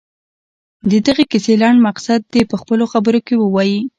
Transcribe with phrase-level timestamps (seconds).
[0.89, 3.79] د دغې کیسې لنډ مقصد دې په خپلو خبرو کې ووايي.